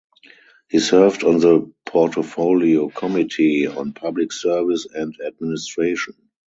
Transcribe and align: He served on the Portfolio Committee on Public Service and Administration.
He 0.67 0.79
served 0.79 1.23
on 1.23 1.41
the 1.41 1.71
Portfolio 1.85 2.89
Committee 2.89 3.67
on 3.67 3.93
Public 3.93 4.31
Service 4.31 4.87
and 4.91 5.15
Administration. 5.23 6.15